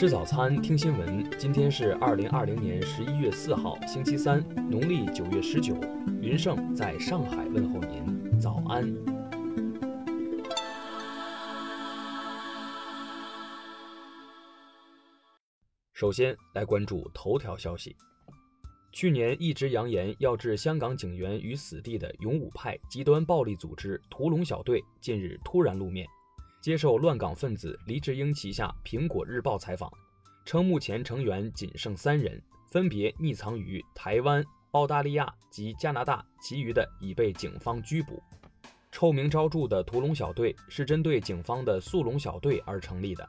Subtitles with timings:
[0.00, 1.30] 吃早餐，听新闻。
[1.38, 5.74] 今天是二零二零年十一月四号，星期三，农历九月十九。
[6.22, 8.90] 云盛在上海问候您，早安。
[15.92, 17.94] 首先来关注头条消息。
[18.92, 26.08] 去年一直扬言要置香港警员于死地的勇武派极端暴力组织屠龙小队，近日突然露面。
[26.60, 29.90] 接受乱港分子黎智英旗下《苹果日报》采访，
[30.44, 32.38] 称目前成员仅剩三人，
[32.70, 38.22] 分别匿藏于台湾、澳大利亚及加拿大，其余的已被警方拘捕。
[38.92, 43.26] 臭名昭著的屠龙小队是针对警方的速龙小队而成立的。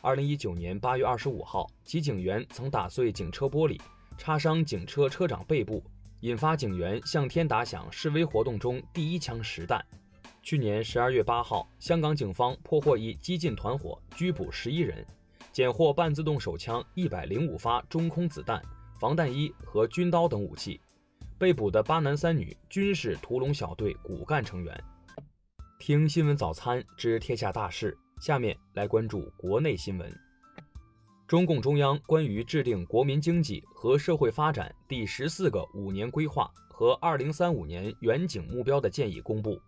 [0.00, 3.78] 二零一九年八月二十五号，其警员曾打碎警车玻璃，
[4.16, 5.84] 插伤警车车长背部，
[6.20, 9.84] 引发警员向天打响示威活动中第一枪实弹。
[10.42, 15.06] 去年十二月八号，香港警方破获一激进团伙，拘捕十一人，
[15.52, 18.60] 检获半自动手枪一百零五发中空子弹、
[18.98, 20.80] 防弹衣和军刀等武器。
[21.38, 24.84] 被捕的八男三女均是屠龙小队骨干成员。
[25.78, 30.12] 听新闻早餐知天下大事，下面来关注国内新闻。
[31.28, 39.58] 中共中央关于制定国民经济和社会发展第十四个五年规划和二零三五年远景目标的建议公布。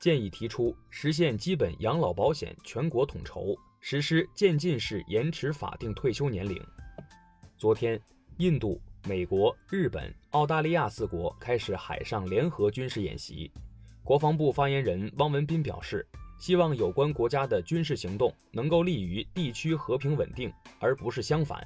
[0.00, 6.58] 建议提出实现基本养老保险全国统筹，实施渐进式延迟法定退休年龄。
[7.58, 8.00] 昨天，
[8.38, 13.52] 印度、美国、日本、澳大利亚四国开始海上联合军事演习。
[14.02, 21.62] 国防部发言人汪文斌表示，希望有关国家的军事行动能够利于地区和平稳定，而不是相反。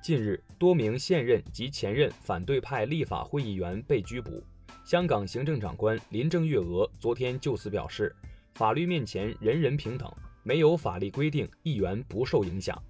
[0.00, 4.44] 近日，多名现任及前任反对派立法会议员被拘捕。
[4.88, 8.16] 香港行政长官林郑月娥昨天就此表示，
[8.54, 10.10] 法律面前人人平等，
[10.42, 12.82] 没有法律规定议员不受影响。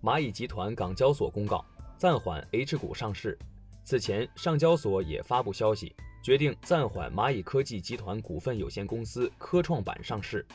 [0.00, 1.66] 蚂蚁集团港交所公告
[1.98, 3.36] 暂缓 H 股上市。
[3.82, 5.92] 此前，上交所也发布消息，
[6.22, 10.46] 决定暂缓蚂蚁科技集团股份有限公司科创板上市。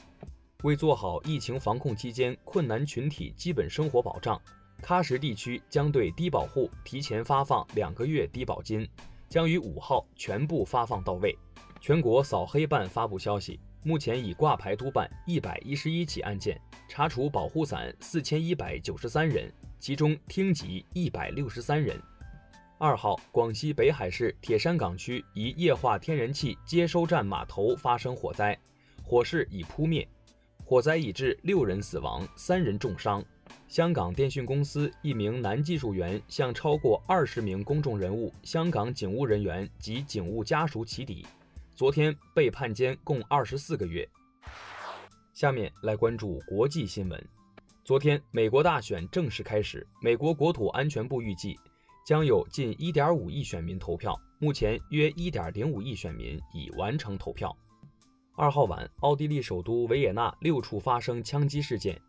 [0.63, 4.41] 为做好疫情防控期间困难群体基本生活保障，
[4.81, 8.87] 喀什地区将对低保户提前发放两个月低保金。
[9.29, 11.37] 将于五号全部发放到位。
[11.79, 16.59] 全国扫黑办发布消息，目前已挂牌督办一百一十一起案件，
[16.89, 21.97] 查处保护伞四千一百九十三人，其中厅级一百六十三人。
[22.77, 28.57] 二号，广西北海市铁山港区一液化天然气接收站码头发生火灾，
[29.03, 30.07] 火势已扑灭，
[30.69, 33.25] 火灾已致六人死亡，三人重伤。
[33.67, 41.25] 香港电讯公司一名男技术员向超过二十名公众人物、香港警务人员及警务家属起底，
[41.75, 44.07] 昨天被判监共二十四个月。
[45.33, 47.19] 下面来关注国际新闻。
[47.83, 51.57] 昨天，美国大选正式开始，美国国土安全部预计
[52.05, 57.57] 将有近一点五亿选民投票，目前约一点零五亿选民已完成投票。
[58.41, 61.99] 二号晚，奥地利首都维也纳六处发生枪击事件。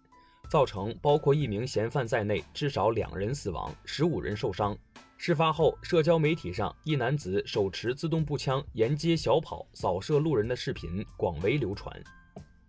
[0.49, 4.79] 造成包括一名嫌犯在内至少两人死亡，十五人受伤。
[5.19, 12.01] 事发后，社交媒体上一男子手持自动步枪沿街小跑扫射路人的视频广为流传。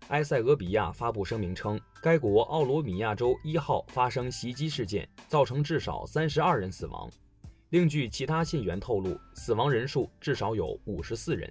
[0.08, 7.08] 埃塞俄比亚发布声明称，该国奥罗米亚州一号发生袭击事件，造成至少三十二人死亡。
[7.70, 11.48] 另据其他信源透露，死亡人数至少有五十四人。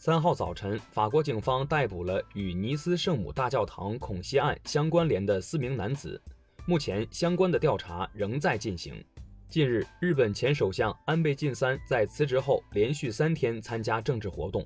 [0.00, 6.22] 三号早晨，法国警方逮捕了与尼斯圣母大教堂恐袭案相关联的四名男子，
[6.66, 9.04] 目前相关的调查仍在进行。
[9.48, 14.64] 近日，日本前首相安倍晋三在辞职后连续三天参加政治活动，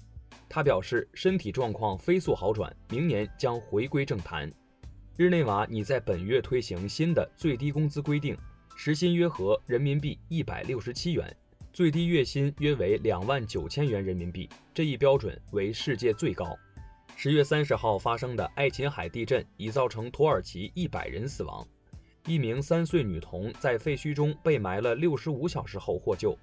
[0.51, 4.53] 他表示身体状况飞速好转，明年将回归政坛。
[5.17, 8.37] 日内瓦拟在本月推行新的最低工资规定，
[8.77, 11.35] 时薪约合人民币一百六十七元。
[11.73, 16.55] 最低月薪约为两万九千元人民币，这一标准为世界最高。
[17.17, 21.67] 十月三十号发生的爱琴海地震已造成土耳其一百人死亡，
[22.27, 26.37] 一名三岁女童在废墟中被埋了六十五小时后获救，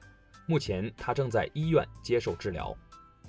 [0.48, 2.76] 目前她正在医院接受治疗。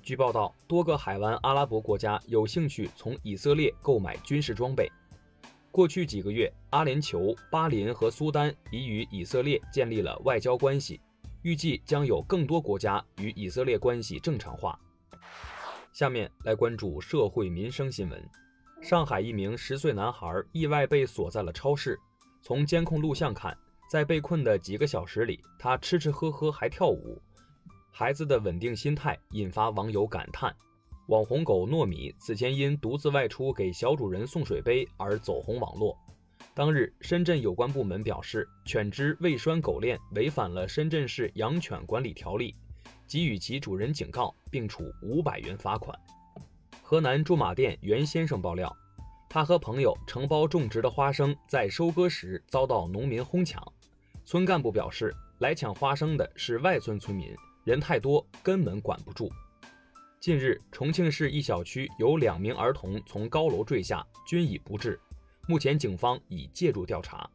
[0.03, 4.91] 据报道，多个海湾阿拉伯国家有兴趣从以色列购买军事装备。
[5.71, 10.99] 过去几个月，阿联酋、巴林和苏丹已与以色列建立了外交关系。
[11.43, 14.79] 预计将有更多国家与以色列关系正常化。
[15.93, 18.23] 下面来关注社会民生新闻。
[18.81, 21.99] 上海一名十岁男孩意外被锁在了超市，
[22.43, 23.57] 从监控录像看，
[23.91, 27.21] 在被困的几个小时里，他吃吃喝喝还跳舞。
[27.91, 30.55] 孩子的稳定心态引发网友感叹。
[31.09, 35.99] 网红狗糯米此前因独自外出给小主人送水杯而走红网络。
[36.53, 42.57] 当日，深圳有关部门表示，犬只未拴狗链违反了深圳市养犬管理条例，
[43.07, 45.97] 给予其主人警告，并处五百元罚款。
[46.83, 48.77] 河南驻马店袁先生爆料，
[49.29, 53.63] 他和朋友承包种植的花生，在收割时遭到农民哄抢。
[54.27, 57.33] 村干部表示，来抢花生的是外村村民，
[57.63, 59.31] 人太多，根本管不住。
[60.19, 65.01] 近日，重庆市一小区有两名儿童从高楼坠下，均已不治。
[65.51, 67.29] 目前，警方已介入调查。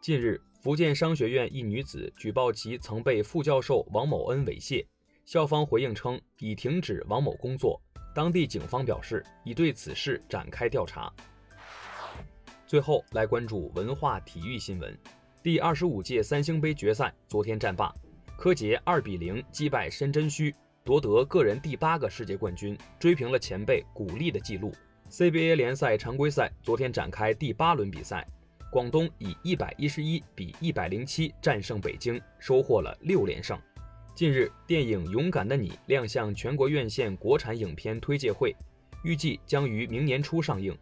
[0.00, 4.84] 近日，福建商学院一女子举报其曾被副教授王某恩猥亵，
[5.24, 7.80] 校方回应称已停止王某工作。
[8.12, 11.12] 当地警方表示已对此事展开调查。
[12.66, 14.98] 最后来关注文化体育新闻：
[15.40, 17.94] 第二十五届三星杯决赛昨天战罢，
[18.36, 20.52] 柯洁二比零击败申真虚，
[20.82, 24.72] 夺得个人第八个世界冠军，追平了前辈古力的纪录。
[25.10, 28.24] CBA 联赛常规赛昨天展开第八轮比赛，
[28.70, 33.58] 广东以一百一十一比一百零七战胜北京，收获了六连胜。
[34.14, 38.54] 近日，电影《勇敢的你》亮相全国院线国产影片推介会，
[39.02, 40.72] 预计将于明年初上映。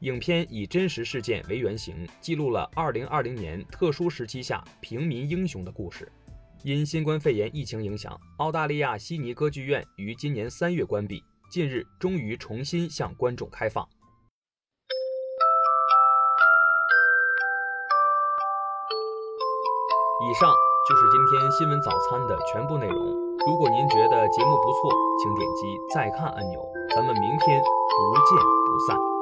[0.00, 6.08] 影片以真实事件为原型，记录了二零二零年特殊时期下平民英雄的故事。
[6.62, 11.20] 因新冠肺炎疫情影响，澳大利亚悉尼歌剧院于今年三月关闭。
[11.54, 13.86] 近日，终于重新向观众开放。
[20.20, 20.52] 以上
[20.88, 23.06] 就是今天新闻早餐的全部内容。
[23.46, 24.90] 如果您觉得节目不错，
[25.22, 26.60] 请点击再看按钮。
[26.92, 29.13] 咱们明天不见不散。